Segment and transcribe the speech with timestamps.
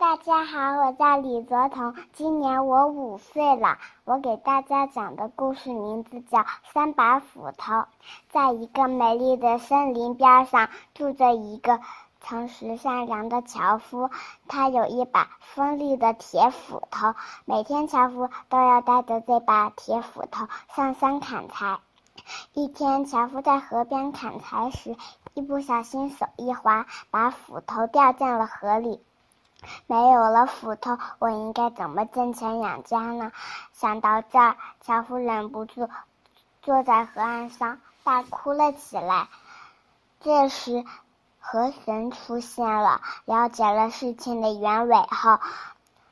[0.00, 3.76] 大家好，我叫李泽彤，今年我五岁了。
[4.06, 6.38] 我给大家讲的故事名字叫
[6.72, 7.74] 《三把斧头》。
[8.30, 11.80] 在一个美丽的森林边上，住着一个
[12.22, 14.08] 诚实善良的樵夫。
[14.48, 17.14] 他有一把锋利的铁斧头，
[17.44, 21.78] 每天樵夫都要带着这把铁斧头上山砍柴。
[22.54, 24.96] 一天，樵夫在河边砍柴时，
[25.34, 29.04] 一不小心手一滑，把斧头掉进了河里。
[29.86, 33.32] 没有了斧头，我应该怎么挣钱养家呢？
[33.72, 35.88] 想到这儿，樵夫忍不住
[36.62, 39.28] 坐在河岸上大哭了起来。
[40.20, 40.84] 这时，
[41.38, 45.38] 河神出现了，了解了事情的原委后，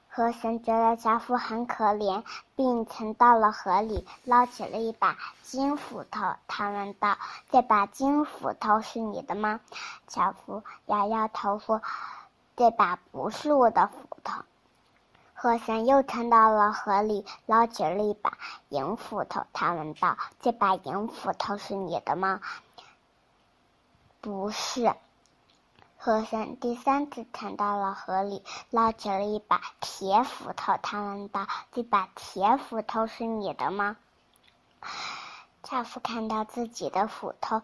[0.09, 2.25] 河神觉得樵夫很可怜，
[2.57, 6.35] 并沉到了河里，捞起了一把金斧头。
[6.47, 7.17] 他问道
[7.51, 9.61] ：“这把金斧头是你的吗？”
[10.09, 11.81] 樵夫摇摇头说。
[12.59, 14.43] 这把不是我的斧头。
[15.33, 18.37] 河神又沉到了河里，捞起了一把
[18.69, 19.47] 银斧头。
[19.53, 22.41] 他问道：“这把银斧头是你的吗？”
[24.21, 24.93] 不是。
[25.97, 30.77] 河神第三次沉到了河里，捞起了一把铁斧头。
[30.83, 33.97] 他问道：“这把铁斧头是你的吗？”
[35.63, 37.63] 樵夫看到自己的斧头，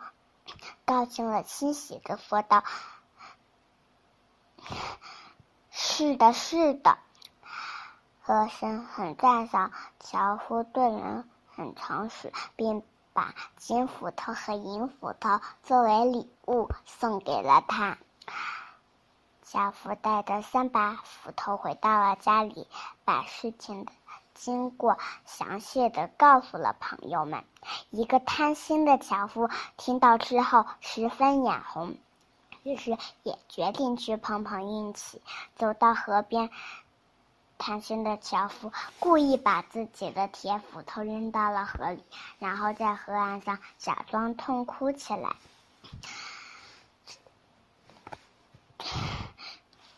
[0.84, 2.62] 高兴了，欣喜的说道。
[5.97, 6.98] 是的，是的，
[8.20, 9.70] 和珅很赞赏
[10.01, 17.97] 樵夫对人很诚实，并把金斧头和银斧头作为礼物送给了他。
[19.42, 22.67] 樵夫带着三把斧头回到了家里，
[23.05, 23.92] 把事情的
[24.34, 27.45] 经过详细的告诉了朋友们。
[27.91, 31.97] 一个贪心的樵夫听到之后，十分眼红。
[32.65, 35.23] 于是也决定去碰碰运气，
[35.55, 36.51] 走到河边。
[37.57, 42.03] 贪心的樵夫故意把自己的铁斧头扔到了河里，
[42.39, 45.36] 然后在河岸上假装痛哭起来。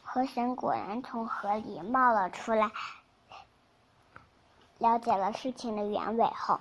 [0.02, 2.70] 河神果然从河里冒了出来。
[4.78, 6.60] 了解了事情的原委后，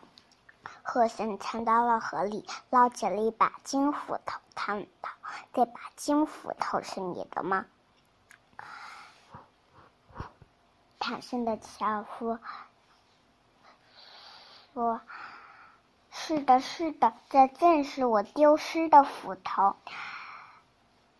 [0.82, 5.10] 河神沉到了河里，捞起了一把金斧头，他问道。
[5.56, 7.66] 这把金斧头是你的吗？
[11.00, 12.38] 贪心的樵夫
[14.74, 15.00] 说
[16.12, 19.78] ：“是的，是的，这正是我丢失的斧头。”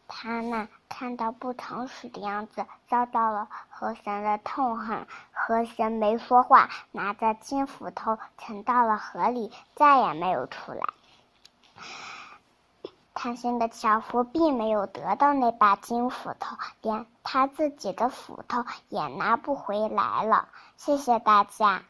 [0.06, 5.08] 他那看到不诚实的样子，遭到了河神的痛恨。
[5.32, 10.82] 河神没说话，拿着金斧头沉到了河里，再也没有出来。
[13.26, 20.48] 贪心的樵夫并没有得到那把金斧头，连他自己的斧头也拿不回来了。
[20.78, 21.82] 谢谢大家。